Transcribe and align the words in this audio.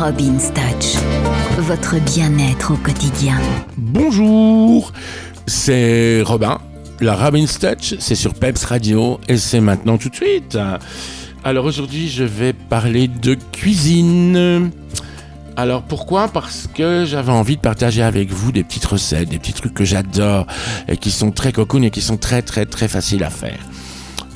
Robin's 0.00 0.50
Touch, 0.54 0.96
votre 1.58 1.98
bien-être 1.98 2.72
au 2.72 2.76
quotidien. 2.76 3.36
Bonjour, 3.76 4.94
c'est 5.46 6.22
Robin. 6.22 6.58
La 7.02 7.14
Robin's 7.14 7.58
Touch, 7.58 7.96
c'est 7.98 8.14
sur 8.14 8.32
Peps 8.32 8.64
Radio 8.64 9.20
et 9.28 9.36
c'est 9.36 9.60
maintenant 9.60 9.98
tout 9.98 10.08
de 10.08 10.14
suite. 10.14 10.56
Alors 11.44 11.66
aujourd'hui, 11.66 12.08
je 12.08 12.24
vais 12.24 12.54
parler 12.54 13.08
de 13.08 13.36
cuisine. 13.52 14.70
Alors 15.54 15.82
pourquoi? 15.82 16.28
Parce 16.28 16.66
que 16.72 17.04
j'avais 17.04 17.32
envie 17.32 17.56
de 17.56 17.60
partager 17.60 18.02
avec 18.02 18.30
vous 18.30 18.52
des 18.52 18.64
petites 18.64 18.86
recettes, 18.86 19.28
des 19.28 19.38
petits 19.38 19.52
trucs 19.52 19.74
que 19.74 19.84
j'adore 19.84 20.46
et 20.88 20.96
qui 20.96 21.10
sont 21.10 21.30
très 21.30 21.52
cocoon 21.52 21.82
et 21.82 21.90
qui 21.90 22.00
sont 22.00 22.16
très 22.16 22.40
très 22.40 22.64
très 22.64 22.88
faciles 22.88 23.22
à 23.22 23.28
faire. 23.28 23.58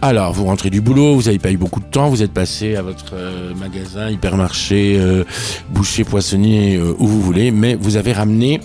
Alors, 0.00 0.32
vous 0.32 0.44
rentrez 0.44 0.70
du 0.70 0.80
boulot, 0.80 1.16
vous 1.16 1.22
n'avez 1.22 1.40
pas 1.40 1.50
eu 1.50 1.56
beaucoup 1.56 1.80
de 1.80 1.86
temps, 1.86 2.08
vous 2.08 2.22
êtes 2.22 2.32
passé 2.32 2.76
à 2.76 2.82
votre 2.82 3.14
euh, 3.14 3.52
magasin, 3.56 4.08
hypermarché, 4.08 4.96
euh, 4.96 5.24
boucher, 5.70 6.04
poissonnier, 6.04 6.76
euh, 6.76 6.94
où 7.00 7.08
vous 7.08 7.20
voulez, 7.20 7.50
mais 7.50 7.74
vous 7.74 7.96
avez 7.96 8.12
ramené 8.12 8.60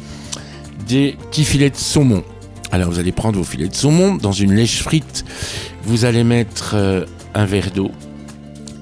des 0.88 1.18
petits 1.32 1.44
filets 1.44 1.72
de 1.72 1.76
saumon. 1.76 2.24
Alors, 2.72 2.92
vous 2.92 3.00
allez 3.00 3.12
prendre 3.12 3.40
vos 3.40 3.44
filets 3.44 3.68
de 3.68 3.74
saumon 3.74 4.14
dans 4.14 4.32
une 4.32 4.54
lèche 4.54 4.84
frite, 4.84 5.26
vous 5.86 6.06
allez 6.06 6.24
mettre 6.24 6.76
un 7.34 7.46
verre 7.46 7.72
d'eau, 7.72 7.90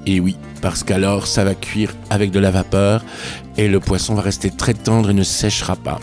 et 0.06 0.20
oui, 0.20 0.36
parce 0.62 0.84
qu'alors 0.84 1.28
ça 1.28 1.46
va 1.46 1.56
cuire 1.56 1.94
avec 2.10 2.32
de 2.32 2.40
la 2.40 2.52
vapeur, 2.52 3.06
et 3.56 3.70
le 3.70 3.80
poisson 3.80 4.14
va 4.14 4.24
rester 4.24 4.50
très 4.50 4.74
tendre 4.74 5.12
et 5.12 5.14
ne 5.14 5.24
séchera 5.24 5.78
pas. 5.78 6.02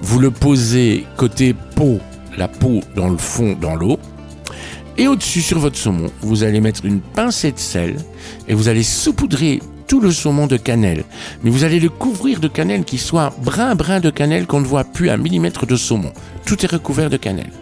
Vous 0.00 0.20
le 0.20 0.30
posez 0.30 1.04
côté 1.18 1.54
peau, 1.74 2.00
la 2.38 2.48
peau 2.48 2.80
dans 2.94 3.10
le 3.10 3.18
fond, 3.18 3.56
dans 3.60 3.74
l'eau, 3.74 3.98
et 4.98 5.08
au-dessus, 5.08 5.42
sur 5.42 5.58
votre 5.58 5.76
saumon, 5.76 6.10
vous 6.22 6.42
allez 6.42 6.60
mettre 6.60 6.84
une 6.84 7.00
pincée 7.00 7.52
de 7.52 7.58
sel 7.58 7.96
et 8.48 8.54
vous 8.54 8.68
allez 8.68 8.82
saupoudrer 8.82 9.60
tout 9.86 10.00
le 10.00 10.10
saumon 10.10 10.46
de 10.46 10.56
cannelle. 10.56 11.04
Mais 11.42 11.50
vous 11.50 11.64
allez 11.64 11.80
le 11.80 11.88
couvrir 11.88 12.40
de 12.40 12.48
cannelle 12.48 12.84
qui 12.84 12.98
soit 12.98 13.34
brun 13.42 13.74
brun 13.74 14.00
de 14.00 14.10
cannelle 14.10 14.46
qu'on 14.46 14.60
ne 14.60 14.66
voit 14.66 14.84
plus 14.84 15.10
à 15.10 15.16
millimètre 15.16 15.66
de 15.66 15.76
saumon. 15.76 16.12
Tout 16.44 16.64
est 16.64 16.70
recouvert 16.70 17.10
de 17.10 17.16
cannelle. 17.16 17.52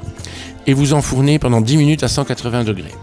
Et 0.66 0.74
vous 0.74 0.94
enfournez 0.94 1.38
pendant 1.38 1.60
10 1.60 1.76
minutes 1.76 2.02
à 2.04 2.08
180 2.08 2.64
degrés. 2.64 2.94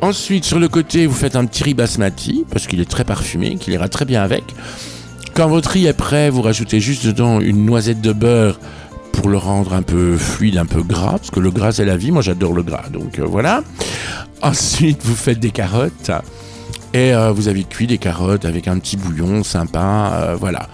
Ensuite, 0.00 0.44
sur 0.44 0.58
le 0.58 0.68
côté, 0.68 1.06
vous 1.06 1.14
faites 1.14 1.34
un 1.34 1.46
petit 1.46 1.64
riz 1.64 1.74
basmati, 1.74 2.44
parce 2.50 2.66
qu'il 2.66 2.80
est 2.80 2.90
très 2.90 3.04
parfumé, 3.04 3.56
qu'il 3.56 3.72
ira 3.72 3.88
très 3.88 4.04
bien 4.04 4.22
avec. 4.22 4.44
Quand 5.32 5.48
votre 5.48 5.70
riz 5.70 5.86
est 5.86 5.94
prêt, 5.94 6.30
vous 6.30 6.42
rajoutez 6.42 6.78
juste 6.78 7.06
dedans 7.06 7.40
une 7.40 7.64
noisette 7.64 8.00
de 8.00 8.12
beurre 8.12 8.60
pour 9.16 9.28
le 9.28 9.36
rendre 9.36 9.72
un 9.72 9.82
peu 9.82 10.16
fluide, 10.16 10.58
un 10.58 10.66
peu 10.66 10.82
gras, 10.82 11.12
parce 11.12 11.30
que 11.30 11.40
le 11.40 11.50
gras 11.50 11.72
c'est 11.72 11.84
la 11.84 11.96
vie, 11.96 12.10
moi 12.10 12.22
j'adore 12.22 12.52
le 12.52 12.62
gras, 12.62 12.88
donc 12.90 13.18
euh, 13.18 13.24
voilà. 13.24 13.62
Ensuite, 14.42 15.00
vous 15.04 15.14
faites 15.14 15.40
des 15.40 15.50
carottes. 15.50 16.10
Et 16.92 17.12
euh, 17.12 17.32
vous 17.32 17.48
avez 17.48 17.64
cuit 17.64 17.88
des 17.88 17.98
carottes 17.98 18.44
avec 18.44 18.68
un 18.68 18.78
petit 18.78 18.96
bouillon 18.96 19.42
sympa, 19.42 20.12
euh, 20.14 20.36
voilà. 20.38 20.68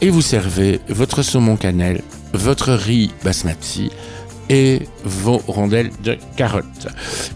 Et 0.00 0.10
vous 0.10 0.22
servez 0.22 0.80
votre 0.88 1.22
saumon 1.22 1.56
cannelle, 1.56 2.02
votre 2.32 2.72
riz 2.72 3.12
basmati 3.22 3.90
et 4.48 4.80
vos 5.04 5.40
rondelles 5.46 5.90
de 6.02 6.18
carottes. 6.36 6.88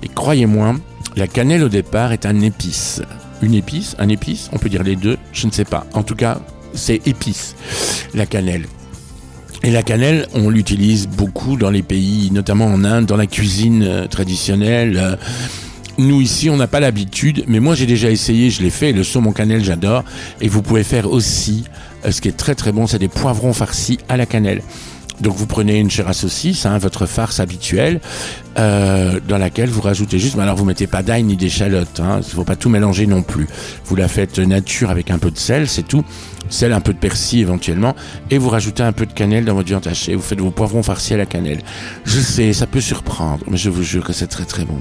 Et 0.03 0.09
croyez-moi, 0.09 0.75
la 1.17 1.29
cannelle 1.29 1.63
au 1.63 1.69
départ 1.69 2.13
est 2.13 2.27
un 2.27 2.41
épice. 2.41 3.03
Une 3.41 3.55
épice, 3.55 3.95
un 4.01 4.09
épice, 4.09 4.51
on 4.53 4.59
peut 4.59 4.69
dire 4.69 4.83
les 4.83 4.97
deux, 4.97 5.17
je 5.33 5.47
ne 5.47 5.53
sais 5.53 5.65
pas. 5.65 5.87
En 5.95 6.03
tout 6.03 6.17
cas, 6.17 6.41
c'est 6.73 7.07
épice, 7.07 7.55
la 8.15 8.27
cannelle. 8.27 8.67
Et 9.65 9.71
la 9.71 9.83
cannelle, 9.83 10.27
on 10.35 10.51
l'utilise 10.51 11.09
beaucoup 11.09 11.57
dans 11.57 11.71
les 11.71 11.83
pays, 11.83 12.31
notamment 12.31 12.67
en 12.67 12.85
Inde, 12.85 13.07
dans 13.07 13.17
la 13.17 13.27
cuisine 13.27 13.83
euh, 13.83 14.07
traditionnelle. 14.07 14.99
Euh, 14.99 15.17
nous 15.97 16.21
ici, 16.21 16.51
on 16.51 16.57
n'a 16.59 16.67
pas 16.67 16.81
l'habitude, 16.81 17.45
mais 17.47 17.61
moi 17.61 17.75
j'ai 17.75 17.87
déjà 17.87 18.11
essayé, 18.11 18.51
je 18.51 18.63
l'ai 18.63 18.69
fait. 18.69 18.93
Le 18.93 19.03
saumon 19.03 19.33
cannelle, 19.33 19.65
j'adore. 19.65 20.05
Et 20.43 20.49
vous 20.49 20.61
pouvez 20.61 20.85
faire 20.85 21.11
aussi, 21.11 21.65
euh, 22.05 22.11
ce 22.11 22.21
qui 22.21 22.29
est 22.29 22.37
très 22.37 22.55
très 22.55 22.73
bon, 22.73 22.87
c'est 22.87 22.99
des 22.99 23.09
poivrons 23.09 23.55
farcis 23.55 23.99
à 24.11 24.19
la 24.19 24.27
cannelle. 24.27 24.61
Donc 25.21 25.37
vous 25.37 25.47
prenez 25.47 25.79
une 25.79 25.91
chair 25.91 26.09
à 26.09 26.13
saucisse, 26.13 26.67
hein, 26.67 26.77
votre 26.79 27.07
farce 27.07 27.39
habituelle, 27.39 28.01
euh, 28.59 29.21
dans 29.29 29.39
laquelle 29.39 29.69
vous 29.69 29.81
rajoutez 29.81 30.19
juste, 30.19 30.37
mais 30.37 30.43
alors 30.43 30.57
vous 30.57 30.65
mettez 30.65 30.87
pas 30.87 31.03
d'ail 31.03 31.23
ni 31.23 31.37
d'échalote, 31.37 32.01
hein, 32.01 32.21
il 32.23 32.31
faut 32.31 32.45
pas 32.45 32.57
tout 32.57 32.69
mélanger 32.69 33.07
non 33.07 33.23
plus. 33.23 33.47
Vous 33.85 33.97
la 33.97 34.09
faites 34.09 34.39
nature 34.39 34.91
avec 34.91 35.11
un 35.11 35.19
peu 35.19 35.31
de 35.31 35.39
sel, 35.39 35.69
c'est 35.69 35.87
tout. 35.87 36.05
Sel, 36.51 36.73
un 36.73 36.81
peu 36.81 36.93
de 36.93 36.99
persil 36.99 37.41
éventuellement, 37.41 37.95
et 38.31 38.39
vous 38.39 38.49
rajoutez 38.49 38.83
un 38.83 38.93
peu 38.93 39.07
de 39.07 39.13
cannelle 39.13 39.45
dans 39.45 39.55
votre 39.55 39.69
viande 39.69 39.87
hachée. 39.87 40.15
Vous 40.15 40.23
faites 40.23 40.41
vos 40.41 40.51
poivrons 40.51 40.83
farcis 40.83 41.15
à 41.15 41.17
la 41.17 41.27
cannelle. 41.27 41.63
Je 42.05 42.21
sais, 42.21 42.53
ça 42.53 42.67
peut 42.67 42.83
surprendre, 42.83 43.45
mais 43.49 43.57
je 43.57 43.71
vous 43.71 43.83
jure 43.83 44.05
que 44.05 44.13
c'est 44.13 44.27
très 44.27 44.45
très 44.45 44.65
bon. 44.65 44.79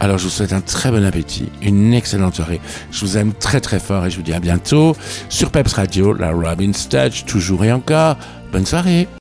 Alors 0.00 0.18
je 0.18 0.24
vous 0.24 0.30
souhaite 0.30 0.52
un 0.52 0.60
très 0.60 0.90
bon 0.90 1.04
appétit, 1.04 1.48
une 1.60 1.92
excellente 1.92 2.36
soirée. 2.36 2.60
Je 2.92 3.00
vous 3.00 3.16
aime 3.16 3.32
très 3.32 3.60
très 3.60 3.80
fort 3.80 4.06
et 4.06 4.10
je 4.10 4.16
vous 4.16 4.22
dis 4.22 4.32
à 4.32 4.40
bientôt 4.40 4.96
sur 5.28 5.50
Peps 5.50 5.72
Radio, 5.72 6.12
la 6.12 6.30
Robin 6.30 6.70
Touch, 6.70 7.24
toujours 7.24 7.64
et 7.64 7.72
encore. 7.72 8.16
Bonne 8.52 8.66
soirée. 8.66 9.08